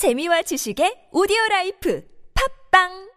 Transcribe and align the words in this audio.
재미와 0.00 0.40
지식의 0.48 1.10
오디오 1.12 1.36
라이프 1.50 2.00
팝빵 2.32 3.10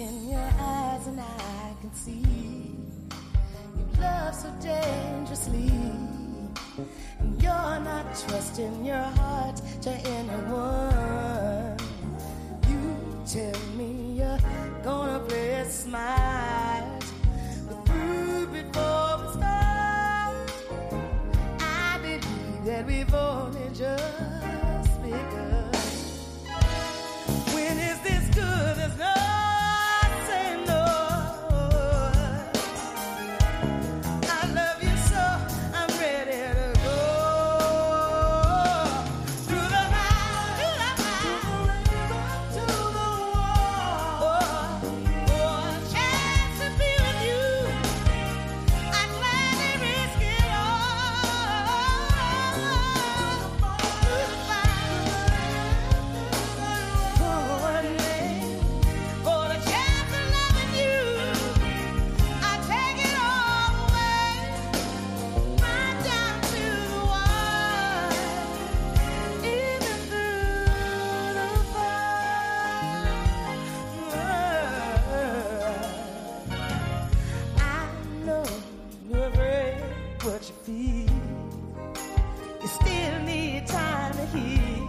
in 0.00 0.30
your 0.30 0.40
eyes 0.40 1.06
and 1.08 1.20
I 1.20 1.74
can 1.82 1.92
see 1.92 2.24
you 2.24 4.00
love 4.00 4.34
so 4.34 4.48
dangerously. 4.62 5.99
You're 6.78 7.80
not 7.80 8.06
trusting 8.14 8.84
your 8.84 9.02
heart 9.02 9.60
to 9.82 9.90
anyone. 9.90 11.76
You 12.68 12.96
tell 13.26 13.60
me 13.76 14.14
you're 14.18 14.38
gonna 14.82 15.20
play 15.20 15.50
it 15.62 15.70
smart. 15.70 16.84
But 17.68 17.86
through 17.86 18.46
before 18.46 19.18
we 19.20 19.28
start, 19.36 20.52
I 21.60 21.98
believe 22.02 22.64
that 22.64 22.86
we've 22.86 23.14
only 23.14 23.68
just 23.74 25.02
begun. 25.02 25.72
When 27.54 27.78
is 27.78 28.00
this 28.02 28.34
good? 28.34 28.69
what 80.30 80.48
you 80.48 80.54
feel. 80.64 81.10
You 82.62 82.68
still 82.68 83.22
need 83.24 83.66
time 83.66 84.12
to 84.12 84.26
heal. 84.26 84.86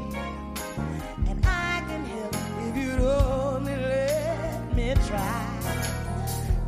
And 1.29 1.43
I 1.43 1.83
can 1.87 2.05
help 2.05 2.35
if 2.67 2.77
you'd 2.77 2.99
only 2.99 3.75
let 3.75 4.75
me 4.75 4.93
try. 5.07 5.47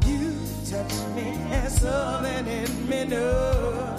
You 0.07 0.33
touch 0.71 0.95
me 1.15 1.27
and 1.57 1.71
something 1.71 2.47
in 2.47 2.89
me 2.89 3.05
knows. 3.05 3.92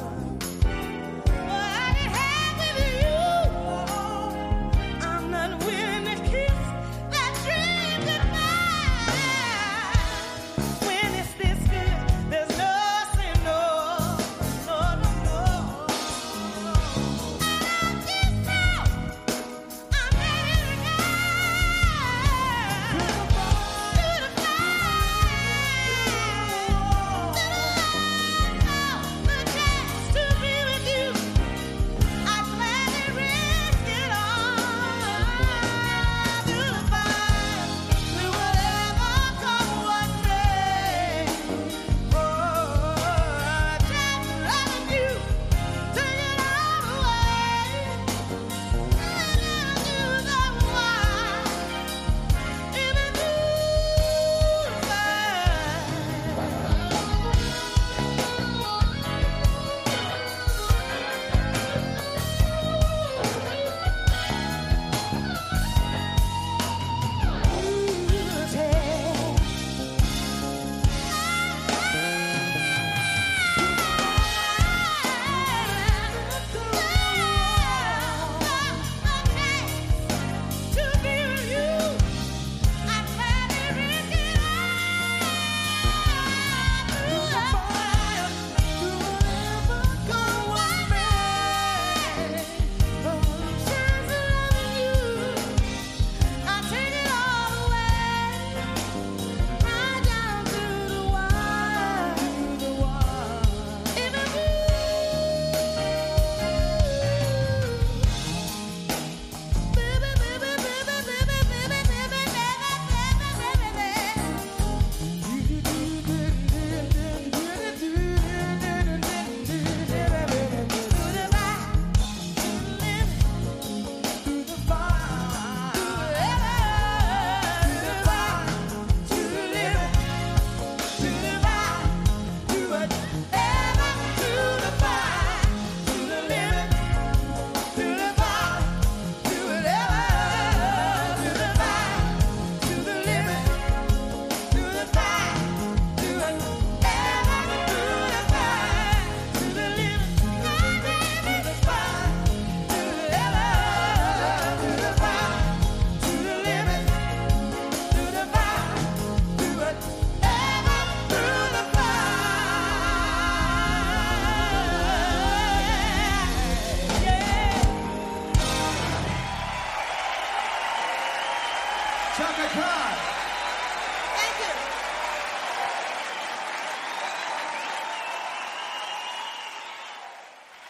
talk 172.16 172.38
and 172.38 172.50
cry 172.50 173.33